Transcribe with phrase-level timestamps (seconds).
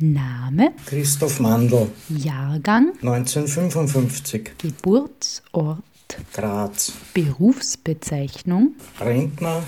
[0.00, 0.72] Name?
[0.86, 1.86] Christoph Mandl.
[2.08, 2.90] Jahrgang?
[3.02, 4.50] 1955.
[4.58, 5.84] Geburtsort?
[6.32, 6.92] Graz.
[7.14, 8.74] Berufsbezeichnung?
[8.98, 9.62] Rentner,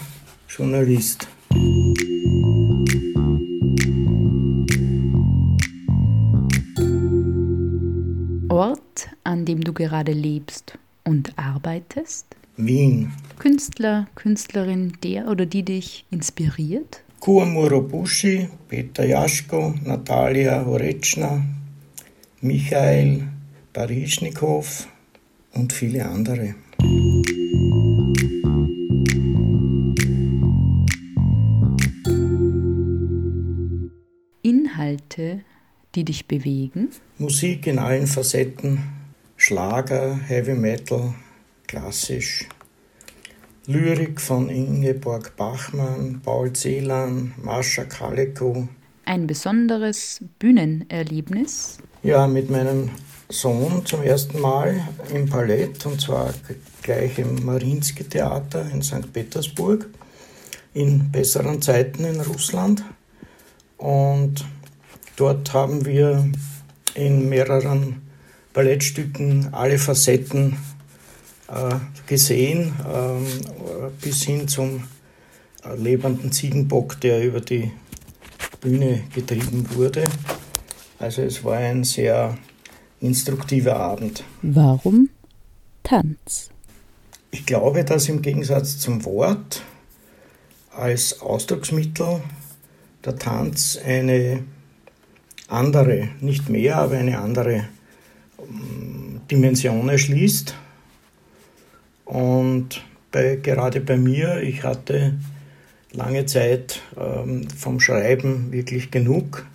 [0.48, 1.28] Journalist.
[8.48, 12.26] Ort, an dem du gerade lebst und arbeitest?
[12.56, 13.12] Wien.
[13.38, 17.02] Künstler, Künstlerin, der oder die dich inspiriert?
[17.20, 21.44] Kuo Murobushi, Peter Jaschko, Natalia Horečna,
[22.40, 23.28] Michael
[23.72, 24.88] Barischnikow
[25.54, 26.54] und viele andere.
[34.78, 35.40] Inhalte,
[35.96, 36.90] die dich bewegen?
[37.18, 38.84] Musik in allen Facetten,
[39.36, 41.14] Schlager, Heavy Metal,
[41.66, 42.48] klassisch.
[43.66, 48.68] Lyrik von Ingeborg Bachmann, Paul Celan, Mascha Kaleko.
[49.04, 51.78] Ein besonderes Bühnenerlebnis?
[52.04, 52.90] Ja, mit meinem
[53.28, 56.32] Sohn zum ersten Mal im Ballett und zwar
[56.82, 59.12] gleich im Mariinsky Theater in St.
[59.12, 59.88] Petersburg
[60.72, 62.84] in besseren Zeiten in Russland.
[63.76, 64.44] Und
[65.18, 66.30] dort haben wir
[66.94, 68.02] in mehreren
[68.52, 70.56] Ballettstücken alle Facetten
[71.48, 71.74] äh,
[72.06, 74.84] gesehen, äh, bis hin zum
[75.64, 77.70] äh, lebenden Ziegenbock, der über die
[78.60, 80.08] Bühne getrieben wurde.
[80.98, 82.36] Also es war ein sehr
[83.00, 84.24] instruktiver Abend.
[84.42, 85.10] Warum
[85.82, 86.50] Tanz?
[87.30, 89.62] Ich glaube, dass im Gegensatz zum Wort
[90.74, 92.22] als Ausdrucksmittel
[93.04, 94.44] der Tanz eine
[95.48, 97.68] andere, nicht mehr, aber eine andere
[98.38, 100.54] ähm, Dimension erschließt.
[102.04, 105.14] Und bei, gerade bei mir, ich hatte
[105.92, 109.46] lange Zeit ähm, vom Schreiben wirklich genug,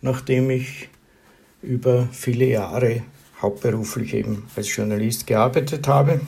[0.00, 0.88] nachdem ich
[1.62, 3.02] über viele Jahre
[3.40, 6.20] hauptberuflich eben als Journalist gearbeitet habe.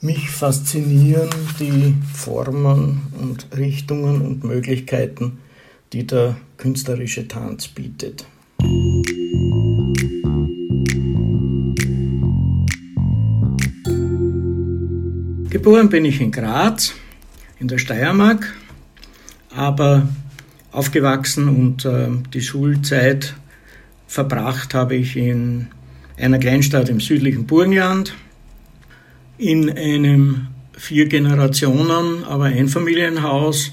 [0.00, 1.30] Mich faszinieren
[1.60, 5.38] die Formen und Richtungen und Möglichkeiten,
[5.92, 8.24] die der künstlerische Tanz bietet.
[15.50, 16.94] Geboren bin ich in Graz,
[17.58, 18.54] in der Steiermark,
[19.50, 20.08] aber
[20.70, 23.34] aufgewachsen und äh, die Schulzeit
[24.06, 25.66] verbracht habe ich in
[26.16, 28.14] einer Kleinstadt im südlichen Burgenland,
[29.36, 30.46] in einem
[30.78, 33.72] vier Generationen, aber Einfamilienhaus,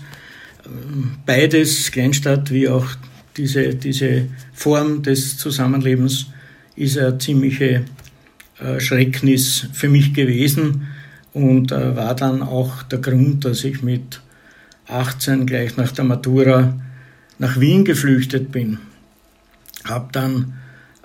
[1.25, 2.87] beides, Kleinstadt wie auch
[3.37, 6.27] diese, diese Form des Zusammenlebens,
[6.75, 7.85] ist eine ziemliche
[8.59, 10.87] äh, Schrecknis für mich gewesen
[11.33, 14.21] und äh, war dann auch der Grund, dass ich mit
[14.87, 16.79] 18 gleich nach der Matura
[17.37, 18.79] nach Wien geflüchtet bin.
[19.85, 20.53] Habe dann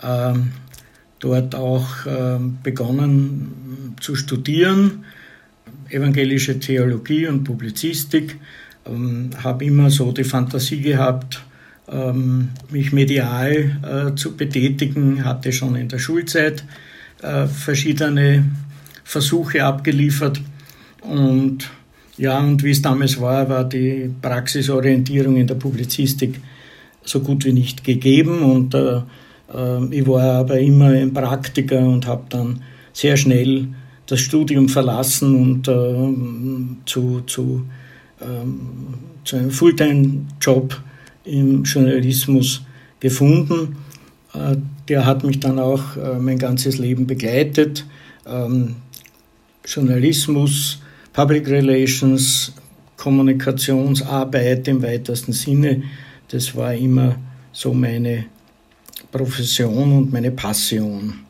[0.03, 0.53] ähm,
[1.21, 5.05] dort auch äh, begonnen zu studieren,
[5.89, 8.37] evangelische Theologie und Publizistik,
[8.87, 11.45] ähm, habe immer so die Fantasie gehabt,
[11.91, 16.65] ähm, mich medial äh, zu betätigen, hatte schon in der Schulzeit
[17.23, 18.45] äh, verschiedene
[19.05, 20.41] Versuche abgeliefert.
[21.03, 21.71] Und
[22.17, 26.41] ja, und wie es damals war, war die Praxisorientierung in der Publizistik
[27.03, 28.43] so gut wie nicht gegeben.
[28.43, 29.01] Und äh,
[29.53, 33.69] äh, ich war aber immer ein Praktiker und habe dann sehr schnell
[34.07, 37.67] das Studium verlassen und äh, zu, zu,
[38.21, 38.95] ähm,
[39.25, 40.81] zu einem Fulltime-Job
[41.25, 42.63] im Journalismus
[43.01, 43.77] gefunden.
[44.35, 44.57] Äh,
[44.89, 47.85] der hat mich dann auch äh, mein ganzes Leben begleitet.
[48.27, 48.77] Ähm,
[49.65, 50.81] Journalismus,
[51.13, 52.53] Public Relations,
[52.97, 55.83] Kommunikationsarbeit im weitesten Sinne,
[56.29, 57.17] das war immer
[57.53, 58.27] so meine
[59.13, 61.24] Profession und meine Passion.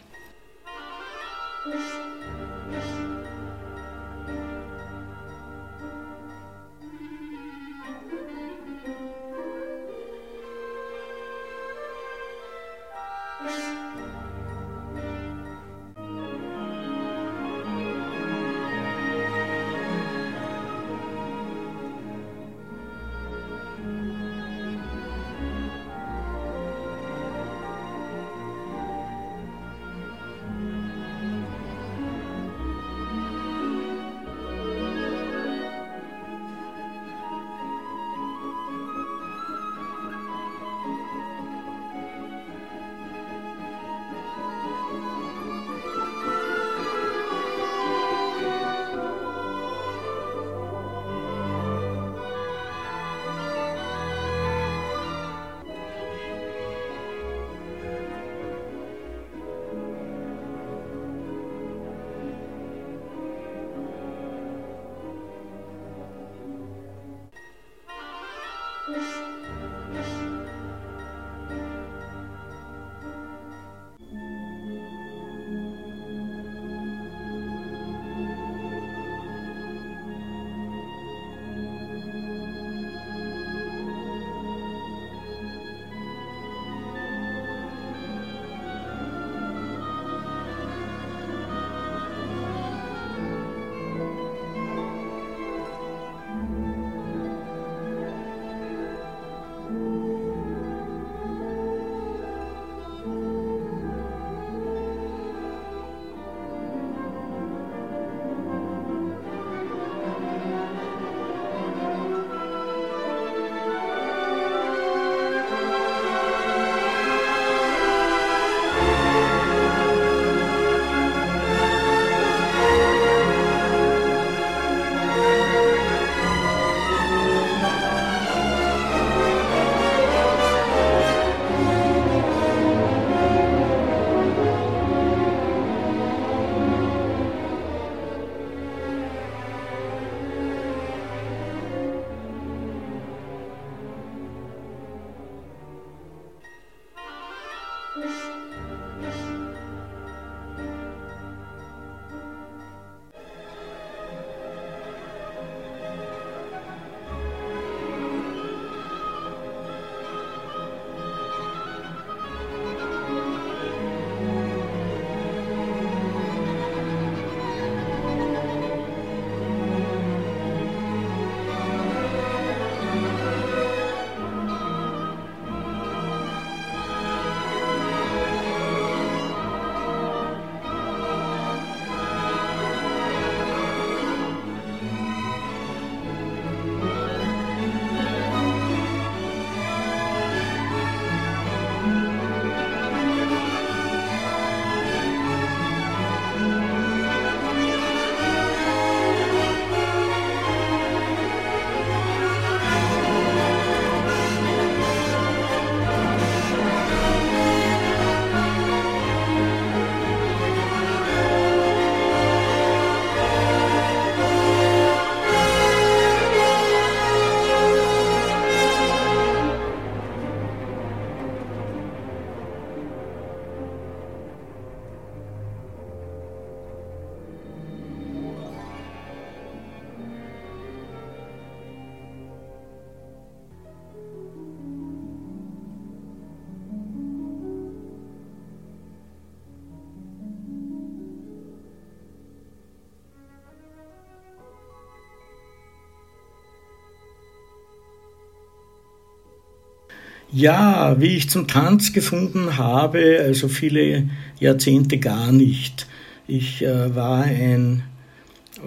[250.33, 254.09] Ja, wie ich zum Tanz gefunden habe, also viele
[254.41, 255.87] Jahrzehnte gar nicht.
[256.27, 257.85] Ich äh, war ein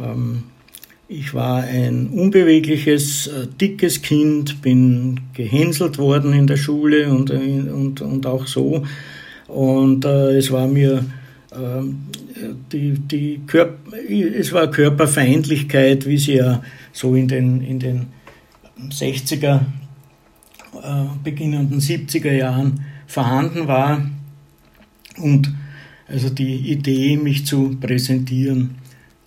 [0.02, 0.44] ähm,
[1.10, 7.36] ich war ein unbewegliches, äh, dickes Kind, bin gehänselt worden in der Schule und, äh,
[7.36, 8.84] und, und auch so.
[9.48, 11.06] Und äh, es war mir
[11.52, 11.84] äh,
[12.74, 13.96] die, die Körper,
[14.38, 16.62] es war Körperfeindlichkeit, wie sie ja
[16.92, 18.08] so in den, in den
[18.90, 19.60] 60er, äh,
[21.24, 24.02] beginnenden 70er Jahren vorhanden war.
[25.18, 25.54] Und
[26.08, 28.76] also die Idee, mich zu präsentieren,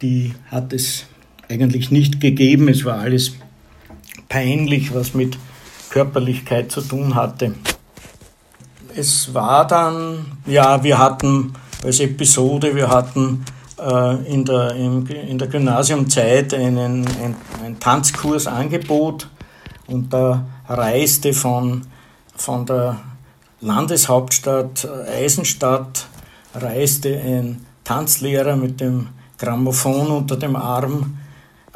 [0.03, 1.07] die hat es
[1.49, 2.69] eigentlich nicht gegeben.
[2.69, 3.35] Es war alles
[4.29, 5.37] peinlich, was mit
[5.91, 7.55] Körperlichkeit zu tun hatte.
[8.95, 11.53] Es war dann, ja, wir hatten
[11.85, 13.45] als Episode, wir hatten
[13.79, 19.29] äh, in, der, in, in der Gymnasiumzeit einen, ein, ein Tanzkursangebot
[19.87, 21.83] und da reiste von,
[22.37, 22.97] von der
[23.61, 26.07] Landeshauptstadt Eisenstadt
[26.55, 29.09] reiste ein Tanzlehrer mit dem
[29.39, 31.19] Grammophon unter dem Arm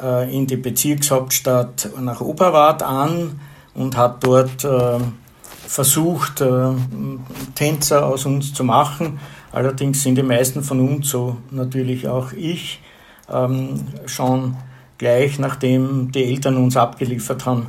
[0.01, 3.39] äh, in die Bezirkshauptstadt nach Oberwart an
[3.73, 4.99] und hat dort äh,
[5.67, 6.71] versucht, äh,
[7.53, 9.19] Tänzer aus uns zu machen.
[9.51, 12.81] Allerdings sind die meisten von uns, so natürlich auch ich,
[13.29, 14.55] ähm, schon
[14.97, 17.67] gleich nachdem die Eltern uns abgeliefert haben,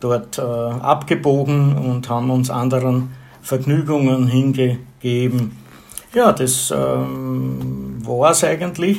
[0.00, 3.10] dort abgebogen und haben uns anderen
[3.42, 5.52] Vergnügungen hingegeben.
[6.14, 8.98] Ja, das ähm, war es eigentlich.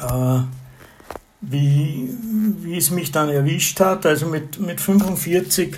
[0.00, 0.40] Äh,
[1.40, 2.10] wie,
[2.62, 4.06] wie es mich dann erwischt hat.
[4.06, 5.76] Also mit, mit 45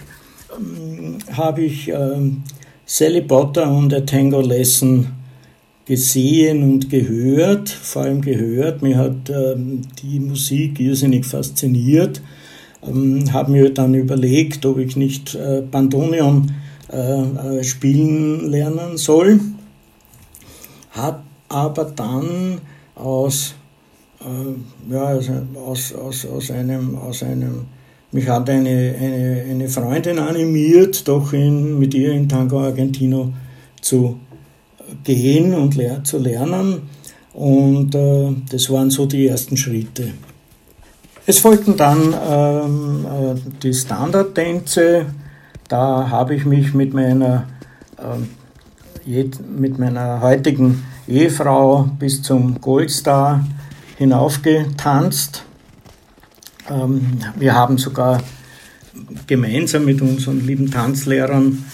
[0.56, 2.42] ähm, habe ich ähm,
[2.86, 5.06] Sally Potter und A Tango Lesson
[5.86, 8.82] gesehen und gehört, vor allem gehört.
[8.82, 12.22] Mir hat ähm, die Musik irrsinnig fasziniert.
[12.86, 16.52] Ähm, habe mir dann überlegt, ob ich nicht äh, Bandoneon
[16.92, 19.40] äh, äh spielen lernen soll.
[20.90, 22.60] Habe aber dann
[22.94, 23.54] aus
[24.20, 27.66] äh, ja, also aus, aus, aus einem, aus einem,
[28.12, 33.32] mich hat eine, eine, eine Freundin animiert, doch in, mit ihr in Tango Argentino
[33.80, 34.18] zu
[35.04, 36.82] gehen und lehr, zu lernen.
[37.32, 40.12] Und äh, das waren so die ersten Schritte.
[41.30, 45.06] Es folgten dann ähm, äh, die Standardtänze.
[45.68, 47.46] Da habe ich mich mit meiner,
[49.06, 53.46] äh, mit meiner heutigen Ehefrau bis zum Goldstar
[53.96, 55.44] hinaufgetanzt.
[56.68, 58.20] Ähm, wir haben sogar
[59.28, 61.64] gemeinsam mit unseren lieben Tanzlehrern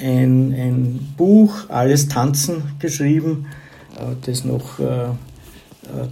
[0.00, 3.46] ein, ein Buch, Alles Tanzen, geschrieben,
[3.96, 5.08] äh, das noch äh,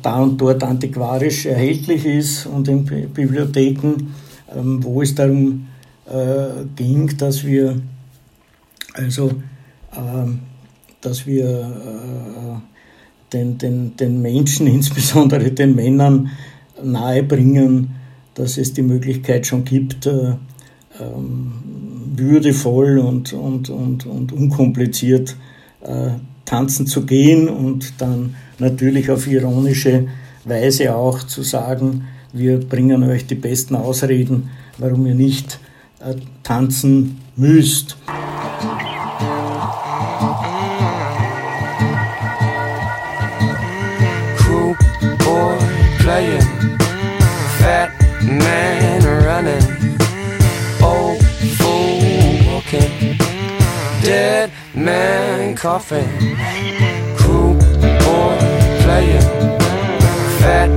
[0.02, 3.94] da und dort antiquarisch erhältlich ist und in Bibliotheken,
[4.54, 5.66] ähm, wo es darum
[6.06, 7.80] äh, ging, dass wir
[8.94, 9.30] also
[9.96, 10.40] ähm,
[11.00, 12.62] dass wir
[13.32, 16.30] den, den, den Menschen, insbesondere den Männern,
[16.82, 17.94] nahebringen,
[18.34, 20.34] dass es die Möglichkeit schon gibt, äh,
[21.00, 21.52] ähm,
[22.14, 25.36] würdevoll und, und, und, und unkompliziert
[25.82, 26.10] äh,
[26.44, 30.06] tanzen zu gehen und dann natürlich auf ironische
[30.44, 35.58] Weise auch zu sagen, wir bringen euch die besten Ausreden, warum ihr nicht
[36.00, 37.96] äh, tanzen müsst.
[55.66, 56.06] coffin.
[56.20, 57.05] Cool boy
[58.96, 59.20] playing.
[60.40, 60.75] Fat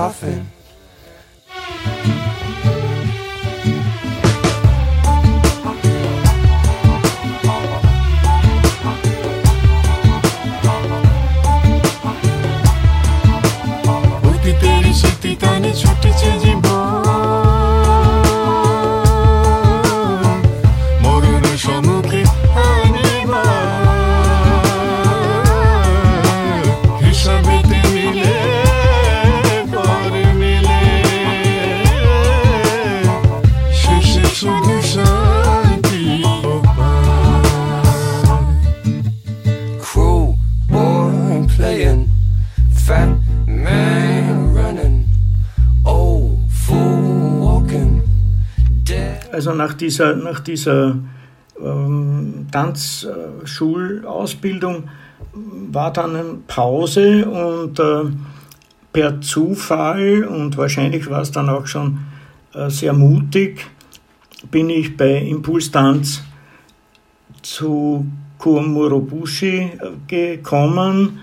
[0.00, 0.49] man
[49.60, 50.96] nach dieser, nach dieser
[51.62, 54.88] ähm, Tanzschulausbildung
[55.34, 58.04] war dann eine Pause und äh,
[58.92, 61.98] per Zufall und wahrscheinlich war es dann auch schon
[62.54, 63.66] äh, sehr mutig,
[64.50, 66.22] bin ich bei Impulstanz
[67.42, 68.06] zu
[68.38, 69.72] Kuomurobushi äh,
[70.08, 71.18] gekommen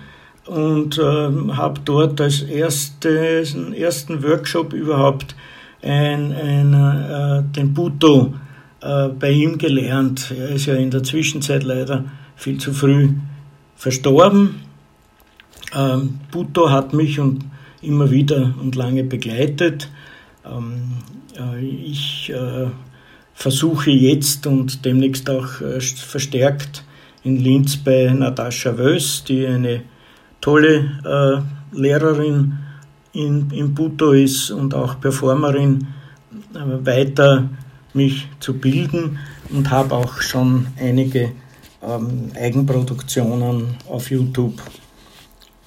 [0.46, 5.34] und ähm, habe dort als erstes, ersten Workshop überhaupt
[5.82, 8.34] ein, ein, äh, den Buto
[8.80, 10.32] äh, bei ihm gelernt.
[10.36, 12.04] Er ist ja in der Zwischenzeit leider
[12.36, 13.10] viel zu früh
[13.76, 14.62] verstorben.
[15.74, 17.44] Ähm, Buto hat mich und
[17.82, 19.90] immer wieder und lange begleitet.
[20.44, 20.98] Ähm,
[21.38, 22.66] äh, ich äh,
[23.34, 26.84] versuche jetzt und demnächst auch äh, verstärkt
[27.24, 29.82] in Linz bei Natascha Wöss, die eine
[30.40, 32.58] tolle äh, Lehrerin
[33.12, 35.86] in, in Buto ist und auch Performerin,
[36.54, 37.48] äh, weiter
[37.94, 39.18] mich zu bilden
[39.50, 41.32] und habe auch schon einige
[41.82, 44.60] ähm, Eigenproduktionen auf YouTube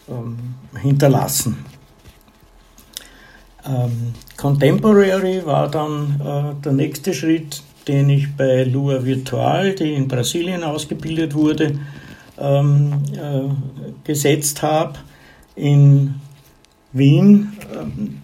[0.08, 0.38] ähm,
[0.80, 1.65] hinterlassen.
[3.65, 10.08] Ähm, Contemporary war dann äh, der nächste Schritt, den ich bei Lua Virtual, die in
[10.08, 11.80] Brasilien ausgebildet wurde,
[12.39, 13.49] ähm, äh,
[14.04, 14.99] gesetzt habe.
[15.56, 16.15] In
[16.93, 17.54] Wien.
[17.73, 18.21] Ähm,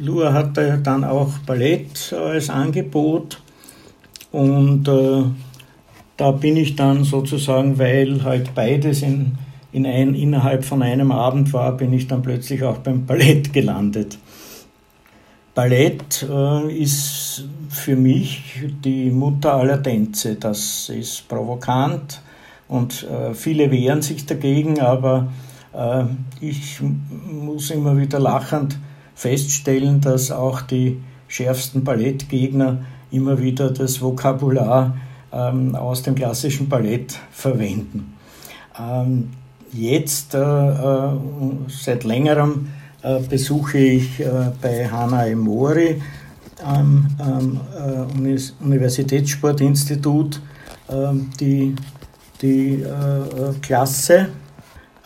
[0.00, 3.40] Lua hatte dann auch Ballett als Angebot
[4.30, 5.24] und äh,
[6.16, 9.38] da bin ich dann sozusagen, weil halt beides in,
[9.72, 14.18] in ein, innerhalb von einem Abend war, bin ich dann plötzlich auch beim Ballett gelandet.
[15.54, 20.36] Ballett äh, ist für mich die Mutter aller Tänze.
[20.36, 22.22] Das ist provokant
[22.68, 25.28] und äh, viele wehren sich dagegen, aber
[26.40, 28.78] ich muss immer wieder lachend
[29.14, 32.78] feststellen, dass auch die schärfsten Ballettgegner
[33.10, 34.96] immer wieder das Vokabular
[35.32, 38.14] ähm, aus dem klassischen Ballett verwenden.
[38.78, 39.30] Ähm,
[39.72, 41.10] jetzt, äh, äh,
[41.68, 42.68] seit längerem,
[43.02, 44.22] äh, besuche ich
[44.60, 46.00] bei Hana Emori
[46.64, 47.60] am ähm,
[48.60, 50.40] Universitätssportinstitut
[50.90, 51.76] ähm, die,
[52.42, 52.84] die
[53.62, 54.28] Klasse.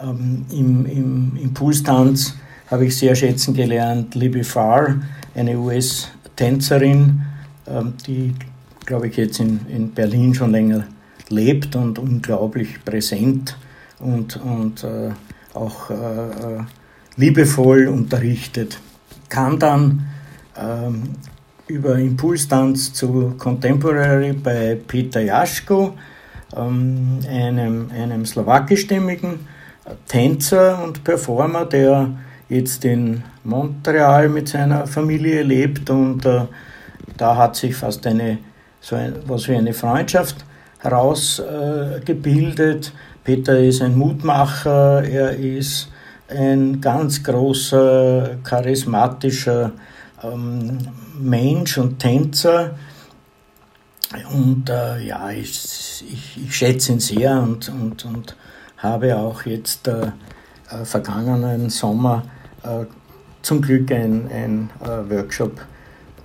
[0.02, 2.34] Ähm, Im, Im Impulstanz
[2.70, 4.96] habe ich sehr schätzen gelernt Libby Farr,
[5.34, 7.22] eine US-Tänzerin,
[7.66, 8.34] ähm, die,
[8.84, 10.84] glaube ich, jetzt in, in Berlin schon länger
[11.28, 13.56] lebt und unglaublich präsent
[14.00, 15.10] und, und äh,
[15.54, 16.64] auch äh,
[17.16, 18.78] liebevoll unterrichtet.
[19.28, 20.06] Kam dann
[20.56, 21.10] ähm,
[21.68, 25.94] über Impulstanz zu Contemporary bei Peter Jaschko,
[26.56, 29.51] ähm, einem, einem slowakischstämmigen
[30.06, 32.10] Tänzer und Performer, der
[32.48, 36.42] jetzt in Montreal mit seiner Familie lebt und äh,
[37.16, 38.38] da hat sich fast eine,
[38.80, 40.44] so ein, was wie eine Freundschaft
[40.78, 42.88] herausgebildet.
[42.88, 42.90] Äh,
[43.24, 45.88] Peter ist ein Mutmacher, er ist
[46.28, 49.72] ein ganz großer, charismatischer
[50.22, 50.78] ähm,
[51.18, 52.74] Mensch und Tänzer.
[54.32, 58.36] Und äh, ja, ich, ich, ich, schätze ihn sehr und, und, und
[58.82, 60.12] habe auch jetzt äh,
[60.70, 62.24] äh vergangenen Sommer
[62.64, 62.84] äh,
[63.42, 65.60] zum Glück ein, ein äh, Workshop,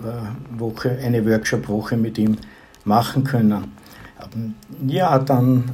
[0.01, 2.37] äh, Woche, eine Workshop-Woche mit ihm
[2.83, 3.71] machen können.
[4.33, 4.55] Ähm,
[4.87, 5.65] ja, dann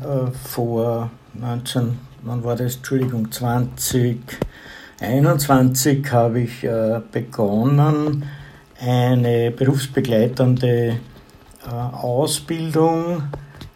[0.43, 2.76] vor 19, wann war das?
[2.76, 6.67] Entschuldigung, 2021 habe ich
[7.12, 8.26] begonnen,
[8.80, 10.98] eine berufsbegleitende
[11.69, 13.24] Ausbildung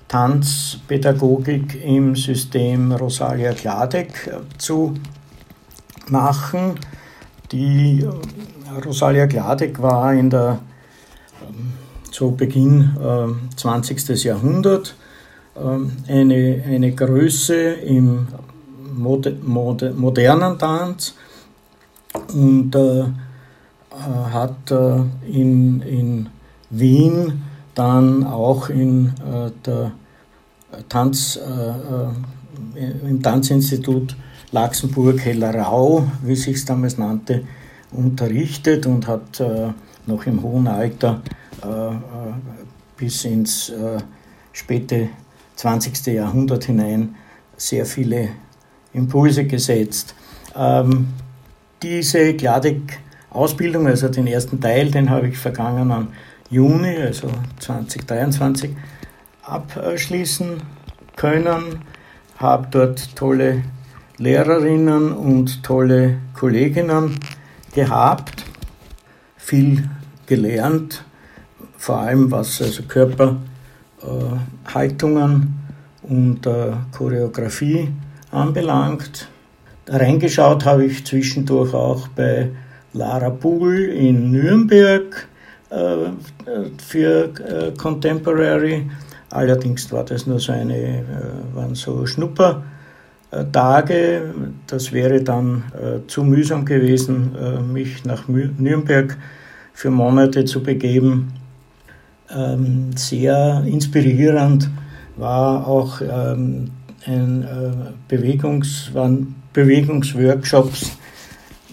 [0.07, 4.93] Tanzpädagogik im System Rosalia Kladek zu
[6.09, 6.75] machen.
[7.51, 10.59] Die äh, Rosalia Gladek war in der
[11.41, 11.73] ähm,
[12.11, 14.23] zu Beginn äh, 20.
[14.23, 14.95] Jahrhundert
[15.55, 18.27] äh, eine, eine Größe im
[18.95, 21.13] Mode, Mode, modernen Tanz
[22.33, 23.05] und äh, äh
[24.31, 26.29] hat äh, in, in
[26.69, 27.43] Wien
[27.77, 29.13] dann auch in
[29.65, 29.91] der
[30.89, 31.39] Tanz,
[32.75, 34.15] im Tanzinstitut
[34.51, 37.43] Laxenburg Hellerau, wie sich es damals nannte,
[37.91, 39.69] unterrichtet und hat äh,
[40.05, 41.21] noch im hohen Alter
[41.63, 41.99] äh, äh
[42.97, 43.99] bis ins äh,
[44.51, 45.09] späte
[45.55, 46.07] 20.
[46.07, 47.15] Jahrhundert hinein
[47.55, 48.29] sehr viele
[48.91, 50.15] Impulse gesetzt.
[50.55, 51.09] Ähm,
[51.83, 56.07] diese Gladek-Ausbildung, also den ersten Teil, den habe ich vergangenen
[56.49, 57.29] Juni, also
[57.59, 58.75] 2023,
[59.43, 60.61] abschließen
[61.15, 61.83] können,
[62.37, 63.61] habe dort tolle
[64.17, 67.19] Lehrerinnen und tolle Kolleginnen
[67.73, 68.45] gehabt,
[69.35, 69.89] viel
[70.25, 71.03] gelernt,
[71.77, 75.55] vor allem was also Körperhaltungen
[76.03, 77.89] äh, und äh, Choreografie
[78.31, 79.29] anbelangt.
[79.87, 82.51] Reingeschaut habe ich zwischendurch auch bei
[82.93, 85.27] Lara Pugel in Nürnberg
[86.77, 88.89] für äh, Contemporary.
[89.29, 91.03] Allerdings war das nur so eine, äh,
[91.53, 92.63] waren so Schnupper.
[93.31, 94.21] Äh.
[94.67, 99.17] Das wäre dann äh, zu mühsam gewesen, äh, mich nach Nürnberg
[99.73, 101.33] für Monate zu begeben.
[102.29, 104.69] Ähm, sehr inspirierend
[105.17, 106.71] war auch ähm,
[107.05, 110.97] ein äh, Bewegungs, waren Bewegungsworkshops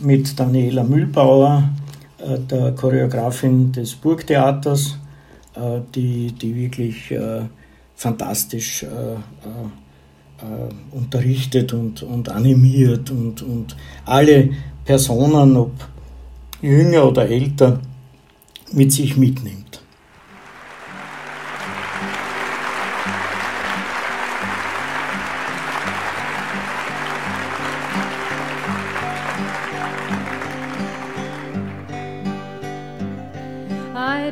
[0.01, 1.84] mit Daniela Mühlbauer, äh,
[2.27, 4.99] der Choreografin des Burgtheaters,
[5.55, 7.15] äh, die, die wirklich
[7.97, 8.87] fantastisch äh,
[10.91, 14.51] unterrichtet und, und animiert und, und alle
[14.85, 15.73] Personen, ob
[16.61, 17.81] jünger oder älter,
[18.73, 19.64] mit sich mitnimmt.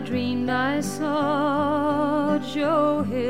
[0.05, 3.22] Dreamed I saw Joe Hill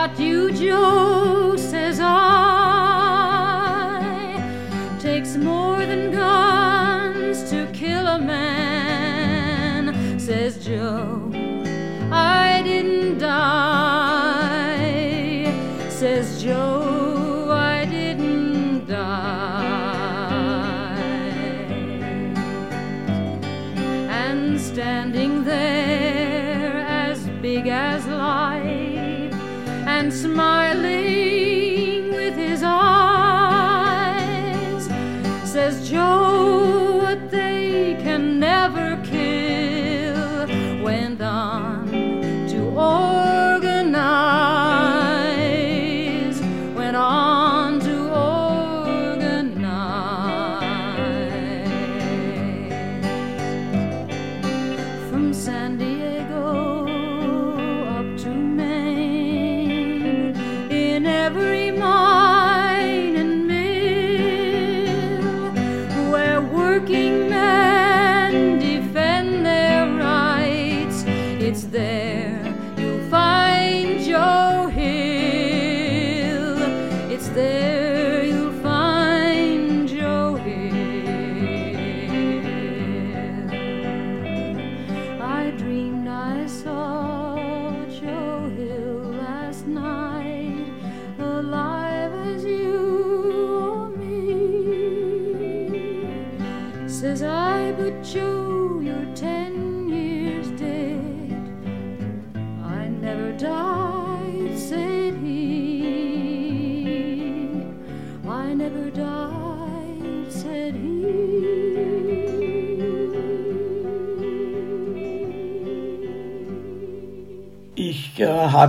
[0.00, 1.69] Got you joy.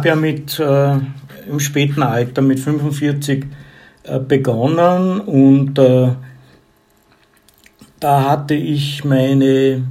[0.02, 0.94] Habe ja mit äh,
[1.48, 3.46] im späten Alter mit 45
[4.02, 6.10] äh, begonnen und äh,
[8.00, 9.84] da hatte ich meine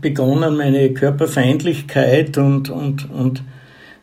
[0.00, 3.44] begonnen, meine Körperfeindlichkeit und, und, und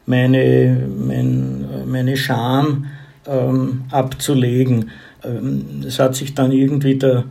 [0.05, 2.85] meine, mein, meine Scham
[3.27, 4.91] ähm, abzulegen.
[5.25, 7.25] Ähm, es hat sich dann irgendwie der,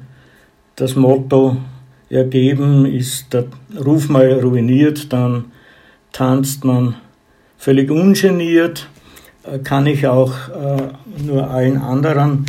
[0.77, 1.57] das Motto
[2.11, 3.47] ergeben, ist der
[3.83, 5.47] Ruf mal ruiniert, dann
[6.13, 6.97] tanzt man
[7.65, 8.91] völlig ungeniert,
[9.45, 12.45] äh, kann ich auch äh, nur allen anderen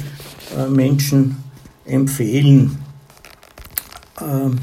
[0.58, 1.38] äh, Menschen
[1.86, 2.78] empfehlen.
[4.21, 4.60] Ähm,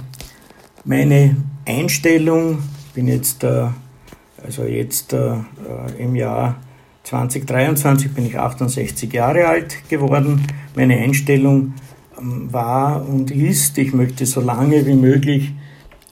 [0.85, 5.15] meine Einstellung, ich bin jetzt, also jetzt
[5.97, 6.57] im Jahr
[7.05, 10.45] 2023 bin ich 68 Jahre alt geworden.
[10.75, 11.75] Meine Einstellung
[12.19, 15.53] ähm, war und ist, ich möchte so lange wie möglich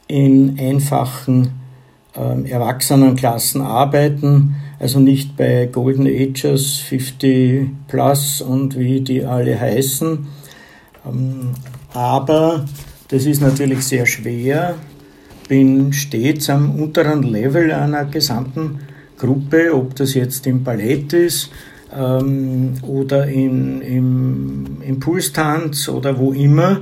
[0.07, 1.60] in einfachen
[2.15, 10.27] Erwachsenenklassen arbeiten, also nicht bei Golden Ages, 50 Plus und wie die alle heißen.
[11.07, 11.51] Ähm,
[11.95, 12.65] aber
[13.09, 14.75] das ist natürlich sehr schwer,
[15.49, 18.81] bin stets am unteren Level einer gesamten
[19.19, 21.51] Gruppe, ob das jetzt im Ballett ist
[21.97, 26.81] ähm, oder in, im Impulstanz oder wo immer,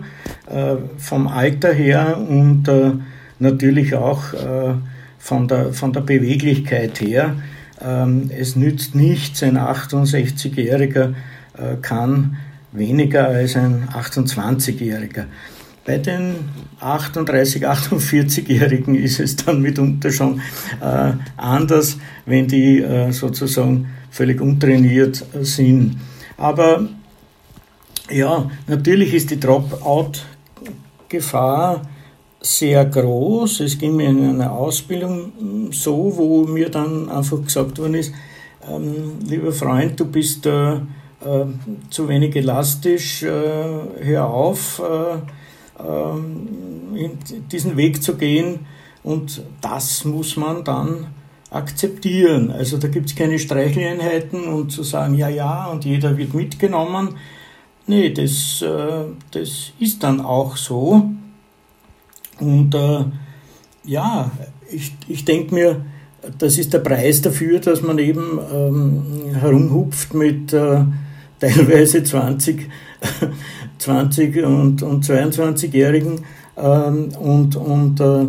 [0.49, 2.93] äh, vom Alter her und äh,
[3.39, 4.75] natürlich auch äh,
[5.29, 7.37] von, der, von der Beweglichkeit her.
[7.83, 11.13] Ähm, es nützt nichts, ein 68-Jähriger
[11.53, 12.39] äh, kann
[12.73, 15.27] weniger als ein 28-Jähriger.
[15.85, 16.37] Bei den
[16.81, 20.41] 38, 48-Jährigen ist es dann mitunter schon
[20.81, 25.99] äh, anders, wenn die äh, sozusagen völlig untrainiert sind.
[26.39, 26.89] Aber
[28.11, 31.83] ja, natürlich ist die Dropout-Gefahr
[32.41, 33.61] sehr groß.
[33.61, 38.13] Es ging mir in einer Ausbildung so, wo mir dann einfach gesagt worden ist,
[38.71, 40.81] ähm, lieber Freund, du bist äh, äh,
[41.91, 43.29] zu wenig elastisch, äh,
[44.01, 46.49] hör auf, äh, ähm,
[47.51, 48.67] diesen Weg zu gehen
[49.03, 51.07] und das muss man dann
[51.51, 52.51] akzeptieren.
[52.51, 57.17] Also da gibt es keine Streicheleinheiten und zu sagen, ja, ja, und jeder wird mitgenommen.
[57.87, 61.11] Nee, das, äh, das ist dann auch so.
[62.41, 63.05] Und äh,
[63.85, 64.31] ja,
[64.71, 65.85] ich, ich denke mir,
[66.39, 70.85] das ist der Preis dafür, dass man eben ähm, herumhupft mit äh,
[71.41, 72.69] teilweise 20,
[73.79, 76.21] 20 und, und 22-Jährigen
[76.57, 78.27] ähm, und, und äh,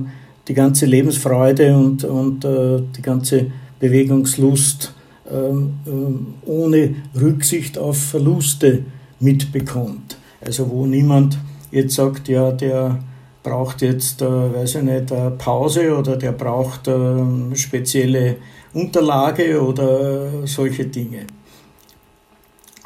[0.48, 3.48] die ganze Lebensfreude und, und äh, die ganze
[3.80, 4.94] Bewegungslust
[5.32, 8.84] ähm, äh, ohne Rücksicht auf Verluste
[9.20, 10.18] mitbekommt.
[10.42, 11.38] Also wo niemand
[11.72, 13.00] jetzt sagt, ja, der
[13.44, 18.38] braucht jetzt, äh, weiß ich nicht, eine Pause oder der braucht äh, spezielle
[18.74, 21.26] Unterlage oder solche Dinge.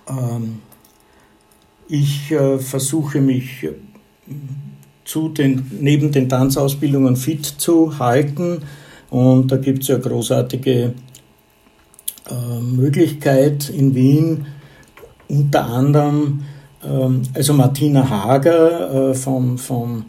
[0.08, 0.60] Ähm,
[1.88, 3.68] ich äh, versuche mich
[5.04, 8.62] zu den, neben den Tanzausbildungen fit zu halten
[9.10, 10.94] und da gibt es ja großartige
[12.30, 14.46] äh, Möglichkeit in Wien,
[15.28, 16.44] unter anderem
[16.84, 20.06] ähm, also Martina Hager äh, vom, vom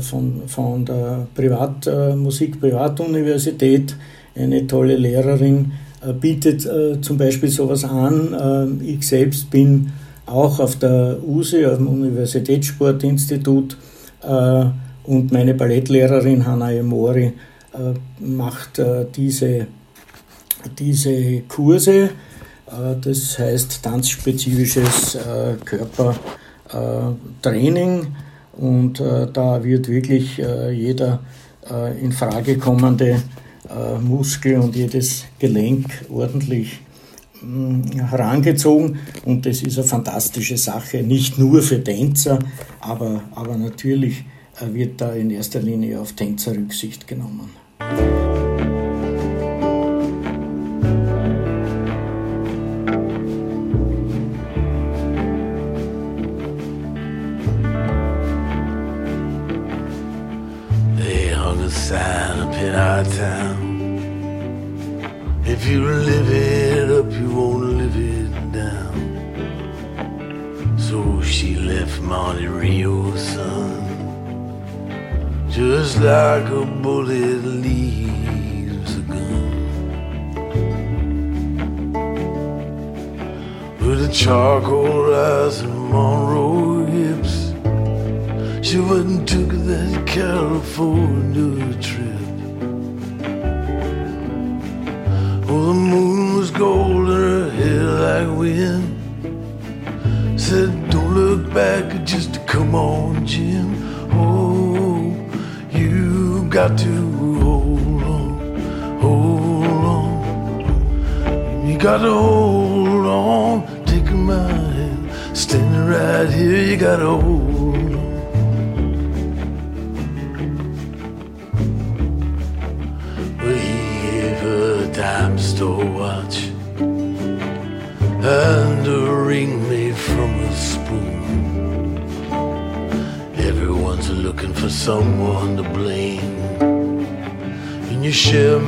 [0.00, 2.16] von, von der Privat, äh,
[2.60, 3.94] Privatuniversität,
[4.34, 5.70] eine tolle Lehrerin,
[6.20, 6.68] bietet
[7.02, 8.80] zum Beispiel sowas an.
[8.82, 9.92] Ich selbst bin
[10.24, 13.76] auch auf der USE, auf dem Universitätssportinstitut,
[15.04, 17.34] und meine Ballettlehrerin Hanna Emori
[18.18, 18.80] macht
[19.14, 19.66] diese,
[20.78, 22.08] diese Kurse.
[23.02, 25.18] Das heißt tanzspezifisches
[25.66, 28.06] Körpertraining
[28.52, 31.20] und äh, da wird wirklich äh, jeder
[31.70, 33.22] äh, in Frage kommende
[34.02, 36.80] Muskel und jedes Gelenk ordentlich
[37.40, 38.98] mm, herangezogen.
[39.24, 42.40] Und das ist eine fantastische Sache, nicht nur für Tänzer,
[42.80, 44.24] aber, aber natürlich
[44.72, 47.50] wird da in erster Linie auf Tänzer Rücksicht genommen.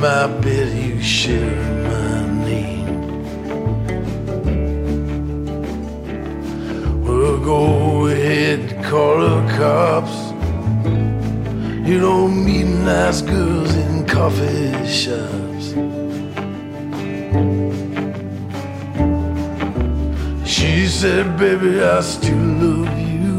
[0.03, 2.87] My bed, you share my name.
[7.05, 10.17] Well, go ahead, call the cops.
[11.87, 15.67] You don't meet nice girls in coffee shops.
[20.45, 23.37] She said, Baby, I still love you.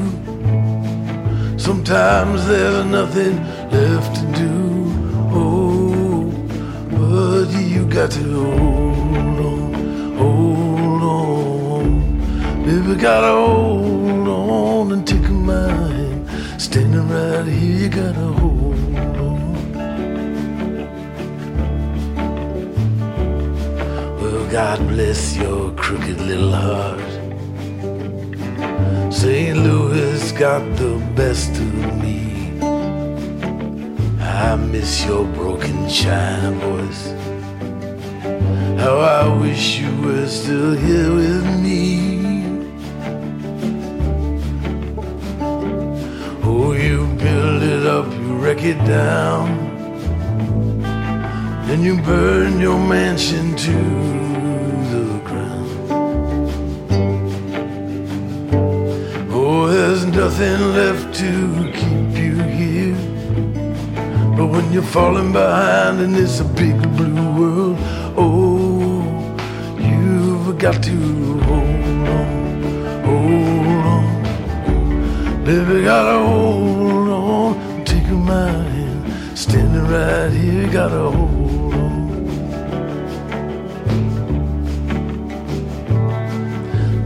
[1.58, 3.36] Sometimes there's nothing
[3.70, 4.33] left to
[7.94, 12.64] got to hold on, hold on.
[12.64, 16.60] Baby, gotta hold on and take my hand.
[16.60, 19.54] Standing right here, you gotta hold on.
[24.20, 27.12] Well, God bless your crooked little heart.
[29.14, 29.56] St.
[29.56, 32.58] Louis got the best of me.
[34.20, 37.33] I miss your broken china voice.
[38.84, 41.80] How I wish you were still here with me.
[46.44, 49.46] Oh, you build it up, you wreck it down.
[51.66, 53.78] Then you burn your mansion to
[54.92, 55.70] the ground.
[59.32, 61.30] Oh, there's nothing left to
[61.72, 62.98] keep you here.
[64.36, 67.23] But when you're falling behind and it's a big blue
[70.64, 72.24] got to hold on,
[73.04, 75.44] hold on.
[75.44, 82.06] Baby, gotta hold on, take my hand, standing right here, gotta hold on.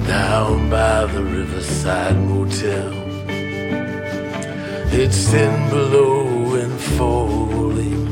[0.07, 2.92] Down by the riverside motel,
[4.92, 8.08] it's ten below and falling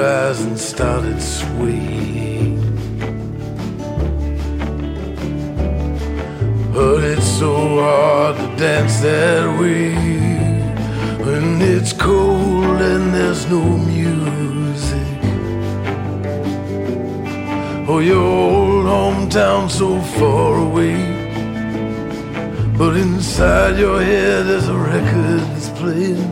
[0.00, 2.60] eyes and started swaying.
[6.72, 9.94] But it's so hard to dance that way
[11.24, 13.62] when it's cold and there's no
[13.94, 15.18] music.
[17.88, 21.20] Oh, your old hometown so far away.
[22.78, 26.30] But inside your head there's a record that's playing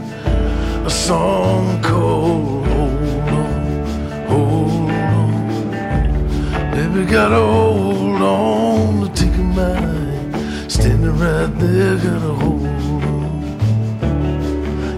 [0.87, 2.68] a song called
[6.99, 10.33] baby got a hold on the tick of mine.
[10.69, 14.03] Standing right there, got a hold on.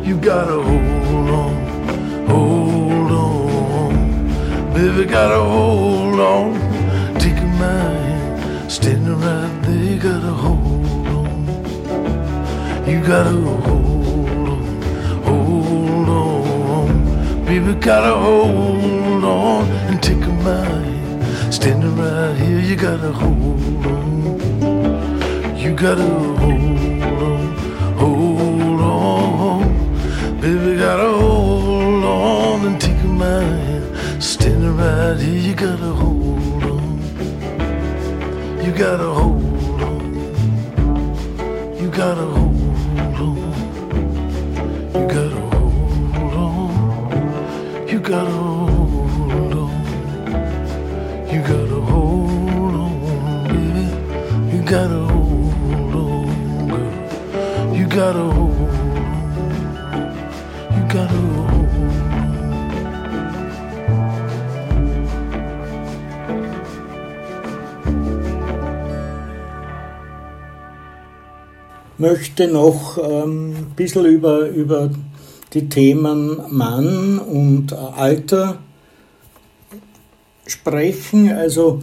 [0.03, 1.55] You got a hold on,
[2.27, 3.93] hold on.
[4.73, 6.55] Baby got a hold on,
[7.19, 8.71] take of mine.
[8.71, 11.47] Standing right there, got a hold on.
[12.89, 14.63] You got a hold on,
[15.29, 16.89] hold on.
[17.45, 20.80] Baby got a hold on and take of mine.
[21.61, 24.39] Standing right here, you gotta hold on.
[25.59, 27.55] You gotta hold on,
[27.99, 30.41] hold on.
[30.41, 34.23] Baby, gotta hold on and take my hand.
[34.23, 36.99] Standing right here, you gotta hold on.
[38.65, 40.01] You gotta hold on.
[41.79, 42.25] You gotta
[57.91, 58.71] gotta hold.
[60.75, 61.51] You hold on.
[71.99, 74.91] möchte noch ähm, bisschen über, über
[75.53, 78.59] die Themen Mann und äh, Alter
[80.47, 81.31] sprechen.
[81.31, 81.83] Also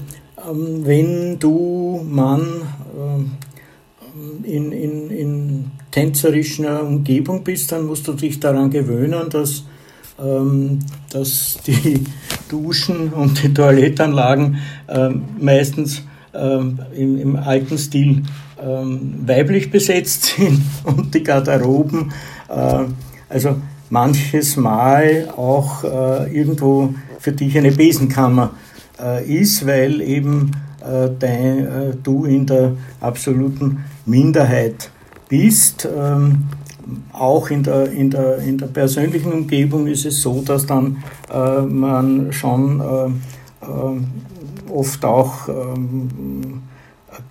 [0.49, 2.61] ähm, wenn du Mann
[2.97, 3.31] ähm,
[4.43, 9.63] in, in, in tänzerischer Umgebung bist, dann musst du dich daran gewöhnen, dass,
[10.23, 10.77] ähm,
[11.09, 12.03] dass die
[12.49, 16.03] Duschen und die Toilettanlagen ähm, meistens
[16.35, 18.21] ähm, im, im alten Stil
[18.61, 22.13] ähm, weiblich besetzt sind und die Garderoben,
[22.47, 22.83] äh,
[23.27, 23.55] also
[23.89, 28.51] manches Mal auch äh, irgendwo für dich eine Besenkammer
[29.01, 34.91] äh, ist, weil eben äh, dein, äh, du in der absoluten Minderheit
[35.29, 35.87] bist.
[35.97, 36.45] Ähm,
[37.11, 41.03] auch in der, in, der, in der persönlichen Umgebung ist es so, dass dann
[41.33, 42.81] äh, man schon
[44.69, 46.61] oft auch ähm,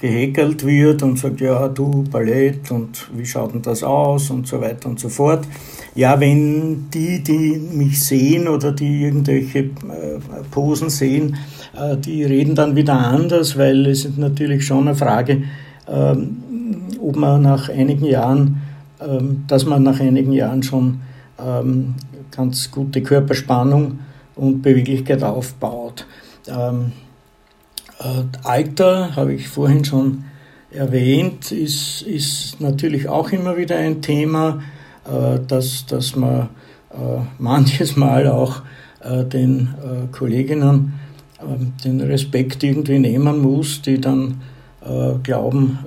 [0.00, 4.60] gehäkelt wird und sagt, ja, du Ballett und wie schaut denn das aus und so
[4.60, 5.46] weiter und so fort.
[5.94, 9.70] Ja, wenn die, die mich sehen oder die irgendwelche äh,
[10.50, 11.36] Posen sehen,
[11.78, 15.44] äh, die reden dann wieder anders, weil es ist natürlich schon eine Frage,
[15.88, 16.42] ähm,
[17.00, 18.62] ob man nach einigen Jahren,
[19.00, 21.00] ähm, dass man nach einigen Jahren schon
[21.38, 21.94] ähm,
[22.30, 23.98] ganz gute Körperspannung
[24.34, 26.06] und Beweglichkeit aufbaut.
[26.48, 26.92] Ähm,
[28.00, 30.24] äh, Alter, habe ich vorhin schon
[30.70, 34.62] erwähnt, ist, ist natürlich auch immer wieder ein Thema,
[35.04, 36.48] äh, dass, dass man
[36.90, 38.62] äh, manches Mal auch
[39.32, 39.68] den
[40.10, 40.94] Kolleginnen
[41.40, 44.40] ähm, den Respekt irgendwie nehmen muss, die dann
[45.22, 45.78] glauben,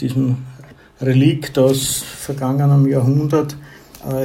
[0.00, 0.36] diesem
[1.00, 3.56] Relikt aus vergangenem Jahrhundert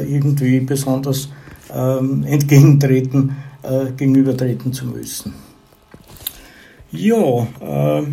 [0.08, 1.30] irgendwie besonders
[1.74, 5.34] ähm, entgegentreten äh, gegenübertreten zu müssen.
[6.92, 8.04] Ja, äh,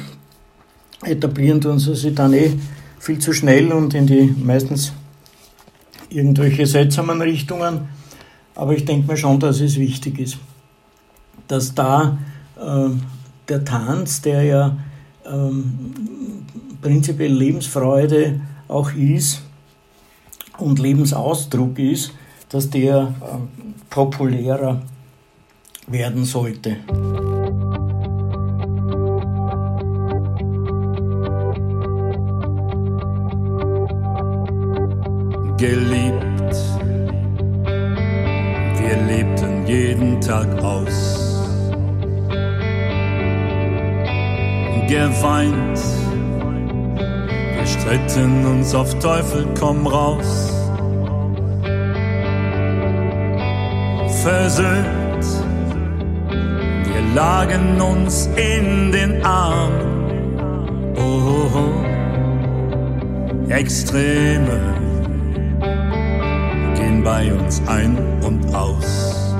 [1.03, 2.51] etablieren tun sie sich dann eh
[2.99, 4.91] viel zu schnell und in die meistens
[6.09, 7.87] irgendwelche seltsamen Richtungen.
[8.55, 10.37] Aber ich denke mir schon, dass es wichtig ist,
[11.47, 12.19] dass da
[12.59, 12.89] äh,
[13.47, 14.77] der Tanz, der ja
[15.25, 15.93] ähm,
[16.81, 19.41] prinzipiell Lebensfreude auch ist
[20.61, 22.13] und Lebensausdruck ist,
[22.49, 23.37] dass der äh,
[23.89, 24.81] populärer
[25.87, 26.77] werden sollte.
[35.61, 36.55] geliebt.
[38.79, 41.37] Wir lebten jeden Tag aus.
[44.87, 45.79] Geweint,
[47.55, 50.50] wir stritten uns auf Teufel komm raus.
[54.23, 55.25] Versöhnt,
[56.85, 60.93] wir lagen uns in den Armen.
[60.95, 63.51] Oh, oh, oh.
[63.51, 64.71] Extreme
[67.03, 69.35] bei uns ein und aus.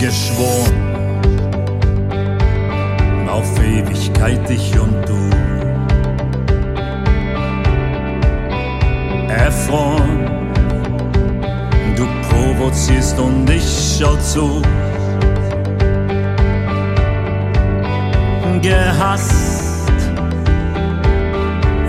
[0.00, 0.88] Geschworen
[3.28, 5.30] auf Ewigkeit ich und du.
[9.28, 10.37] Erfroren,
[12.68, 14.62] provozierst und ich schau zu.
[18.60, 19.92] Gehasst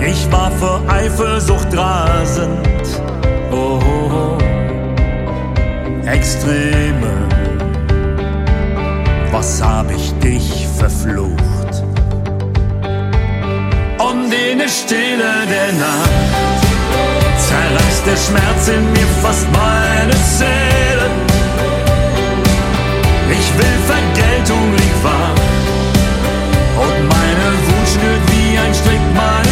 [0.06, 3.02] Ich war vor Eifersucht rasend.
[3.52, 4.38] Oh, oh, oh.
[6.08, 7.28] Extreme.
[9.32, 11.84] Was hab ich dich verflucht?
[14.00, 16.60] Und in der Stille der Nacht
[17.38, 21.08] zerreißt der Schmerz in mir fast meine Seele.
[23.32, 24.90] Ich will Vergeltung, liegt.
[26.80, 29.49] Und meine Wut schnürt wie ein Strick meine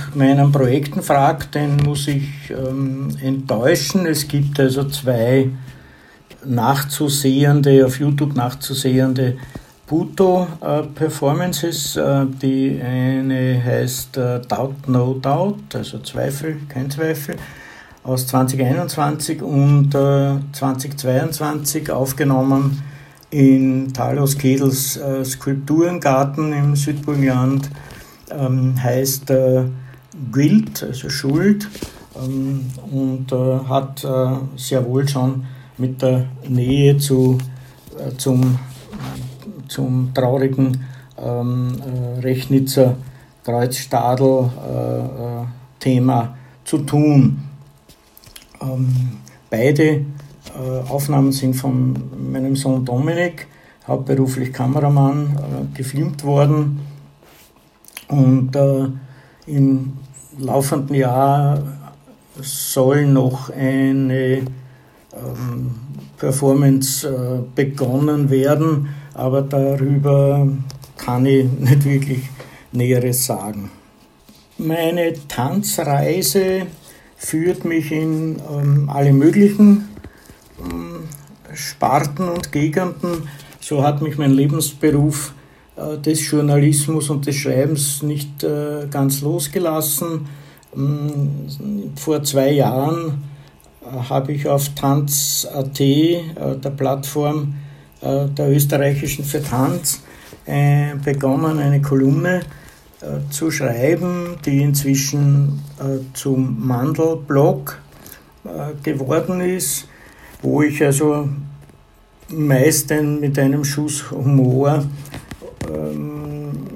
[0.00, 4.06] nach meinen Projekten fragt, den muss ich ähm, enttäuschen.
[4.06, 5.50] Es gibt also zwei
[6.44, 9.36] nachzusehende, auf YouTube nachzusehende
[9.86, 11.96] Buto-Performances.
[11.96, 17.36] Äh, die eine heißt äh, Doubt No Doubt, also Zweifel, kein Zweifel,
[18.02, 22.82] aus 2021 und äh, 2022 aufgenommen
[23.30, 27.70] in Talos Kedels äh, Skulpturengarten im Südburgenland
[28.30, 29.64] ähm, heißt äh,
[30.30, 31.66] Guilt, also Schuld,
[32.16, 35.46] ähm, und äh, hat äh, sehr wohl schon
[35.78, 37.38] mit der Nähe zu,
[37.98, 38.58] äh, zum,
[39.68, 40.84] zum traurigen
[41.18, 42.96] ähm, äh, Rechnitzer
[43.44, 47.42] Kreuzstadel-Thema zu tun.
[48.60, 49.18] Ähm,
[49.48, 50.04] beide
[50.88, 51.94] Aufnahmen sind von
[52.32, 53.46] meinem Sohn Dominik,
[53.86, 56.80] hauptberuflich Kameramann, gefilmt worden.
[58.08, 58.88] Und äh,
[59.46, 59.92] im
[60.38, 61.62] laufenden Jahr
[62.40, 64.42] soll noch eine
[65.12, 65.70] ähm,
[66.18, 70.46] Performance äh, begonnen werden, aber darüber
[70.96, 72.22] kann ich nicht wirklich
[72.72, 73.70] Näheres sagen.
[74.58, 76.66] Meine Tanzreise
[77.16, 79.88] führt mich in ähm, alle möglichen
[80.60, 81.08] ähm,
[81.54, 83.28] Sparten und Gegenden.
[83.60, 85.32] So hat mich mein Lebensberuf
[86.04, 90.26] des Journalismus und des Schreibens nicht äh, ganz losgelassen.
[90.76, 91.30] Ähm,
[91.96, 93.24] vor zwei Jahren
[93.82, 96.22] äh, habe ich auf Tanz.at, äh,
[96.62, 97.54] der Plattform
[98.00, 100.02] äh, der österreichischen für Tanz,
[100.46, 102.40] äh, begonnen, eine Kolumne
[103.00, 107.78] äh, zu schreiben, die inzwischen äh, zum Mandel-Blog
[108.44, 109.88] äh, geworden ist,
[110.42, 111.28] wo ich also
[112.28, 114.84] meist mit einem Schuss Humor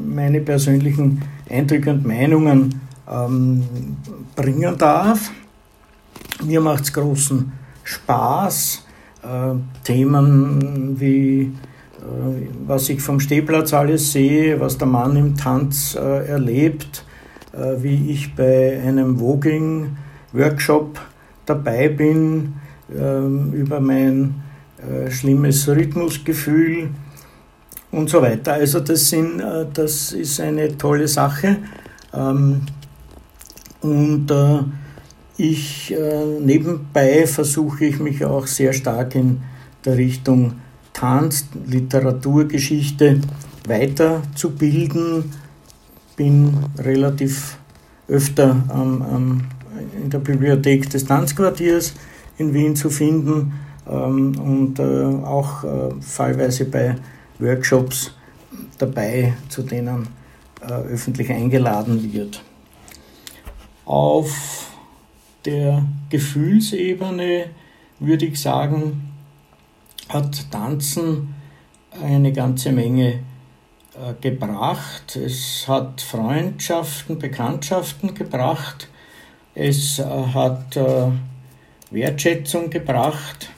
[0.06, 2.80] meine persönlichen Eindrücke und Meinungen
[3.10, 3.64] ähm,
[4.34, 5.30] bringen darf.
[6.44, 7.52] Mir macht es großen
[7.84, 8.84] Spaß,
[9.22, 15.94] äh, Themen wie äh, was ich vom Stehplatz alles sehe, was der Mann im Tanz
[15.94, 17.04] äh, erlebt,
[17.78, 21.00] wie ich bei einem Voging-Workshop
[21.46, 22.54] dabei bin,
[22.92, 24.42] ähm, über mein
[25.08, 26.88] schlimmes Rhythmusgefühl
[27.96, 28.54] und so weiter.
[28.54, 31.58] Also das, sind, äh, das ist eine tolle Sache.
[32.12, 32.62] Ähm,
[33.80, 34.32] und
[35.36, 35.94] ich
[36.40, 39.42] nebenbei versuche ich mich auch sehr stark in
[39.84, 40.54] der Richtung
[40.94, 43.20] Tanz, Literaturgeschichte
[43.68, 45.32] weiterzubilden.
[46.16, 47.58] Bin relativ
[48.08, 48.56] öfter
[50.02, 51.92] in der Bibliothek des Tanzquartiers
[52.38, 53.52] in Wien zu finden
[53.88, 56.96] ähm, und äh, auch äh, fallweise bei
[57.38, 58.12] Workshops
[58.78, 60.08] dabei, zu denen
[60.60, 62.42] äh, öffentlich eingeladen wird.
[63.84, 64.70] Auf
[65.44, 67.50] der Gefühlsebene
[67.98, 69.12] würde ich sagen,
[70.08, 71.34] hat Tanzen
[72.02, 73.20] eine ganze Menge
[73.94, 75.16] äh, gebracht.
[75.16, 78.88] Es hat Freundschaften, Bekanntschaften gebracht.
[79.54, 81.10] Es äh, hat äh,
[81.90, 83.50] Wertschätzung gebracht.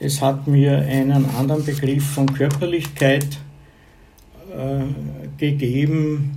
[0.00, 3.38] Es hat mir einen anderen Begriff von Körperlichkeit
[5.38, 6.36] gegeben.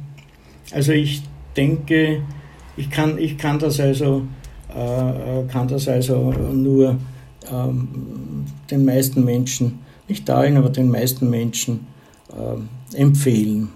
[0.71, 1.23] Also ich
[1.55, 2.21] denke,
[2.75, 4.23] ich kann, ich kann das also,
[4.69, 6.97] kann das also nur
[7.51, 11.87] ähm, den meisten Menschen, nicht allen, aber den meisten Menschen
[12.29, 13.69] äh, empfehlen.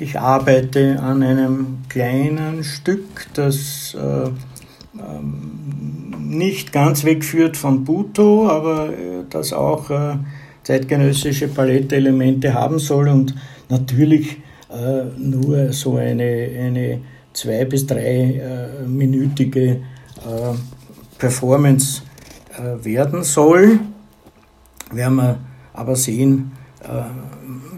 [0.00, 4.28] Ich arbeite an einem kleinen Stück, das äh,
[5.00, 10.18] ähm, nicht ganz wegführt von Buto, aber äh, das auch äh,
[10.62, 13.34] zeitgenössische Paletteelemente haben soll und
[13.68, 14.36] natürlich
[14.70, 17.00] äh, nur so eine, eine
[17.32, 19.80] zwei- bis dreiminütige äh,
[21.18, 22.02] Performance
[22.56, 23.80] äh, werden soll.
[24.92, 25.38] Werden wir
[25.74, 26.52] aber sehen,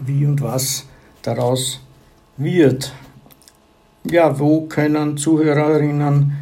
[0.05, 0.85] wie und was
[1.21, 1.81] daraus
[2.43, 2.93] wird.
[4.03, 6.37] Ja, wo können Zuhörerinnen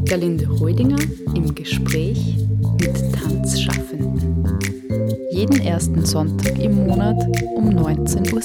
[0.09, 0.99] Galinde Reudinger
[1.35, 2.48] im Gespräch
[2.81, 4.59] mit Tanzschaffenden.
[5.31, 7.17] Jeden ersten Sonntag im Monat
[7.57, 8.43] um 19.07 Uhr.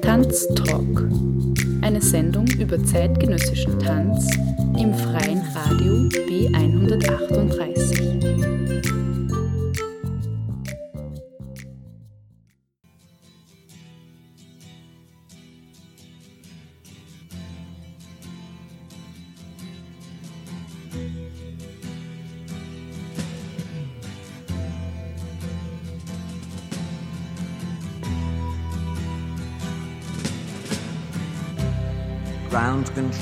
[0.00, 1.08] Tanztalk.
[1.82, 4.26] Eine Sendung über zeitgenössischen Tanz
[4.78, 9.13] im freien Radio B138.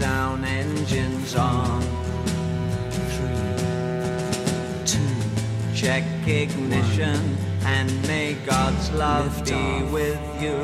[0.00, 1.82] Countdown engines on.
[2.90, 3.56] Three,
[4.86, 10.56] two, check ignition and may God's love be with you.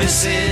[0.00, 0.51] This is